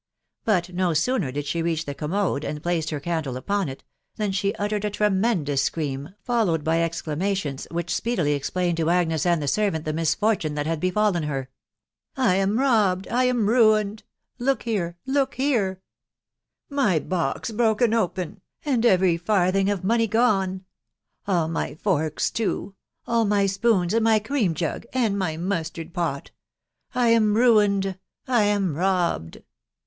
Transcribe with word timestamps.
But 0.45 0.65
ho 0.65 0.95
sooner 0.95 1.31
did 1.31 1.45
she 1.45 1.61
reach 1.61 1.85
the 1.85 1.93
Commode 1.93 2.43
and 2.43 2.63
place 2.63 2.89
her 2.89 2.99
candle 2.99 3.37
upon 3.37 3.69
it, 3.69 3.83
than 4.15 4.31
she 4.31 4.55
uttered 4.55 4.83
a 4.83 4.89
tremendous 4.89 5.61
scream, 5.61 6.15
followed 6.23 6.63
by 6.63 6.81
exclamations 6.81 7.67
which 7.69 7.93
speedily 7.93 8.33
explained 8.33 8.77
to 8.77 8.89
Agnes 8.89 9.27
and 9.27 9.39
the 9.39 9.47
servant 9.47 9.85
the 9.85 9.93
misfortune 9.93 10.55
that 10.55 10.65
had 10.65 10.79
befallen 10.79 11.21
her." 11.21 11.49
I 12.17 12.37
am 12.37 12.57
robbed— 12.57 13.07
I 13.21 13.25
am 13.25 13.47
ruined!.... 13.47 14.01
Look 14.39 14.63
here!•••. 14.63 14.87
look 15.13 15.35
here!.... 15.35 15.81
my 16.67 16.97
box 16.97 17.51
broken 17.51 17.93
open, 17.93 18.41
and 18.65 18.83
every 18.83 19.17
farthing 19.17 19.69
of 19.69 19.83
money 19.83 20.07
gone.... 20.07 20.65
All 21.27 21.47
my 21.47 21.75
forks 21.75 22.31
too!.... 22.31 22.73
all 23.05 23.25
my 23.25 23.45
spoons, 23.45 23.93
and 23.93 24.03
my 24.03 24.17
cream 24.17 24.55
jug, 24.55 24.87
and 24.93 25.15
my 25.19 25.37
mustard 25.37 25.93
pot!.... 25.93 26.31
I 26.95 27.09
am 27.09 27.35
niined— 27.35 27.99
I 28.27 28.45
am 28.45 28.73
robbed!..• 28.73 29.33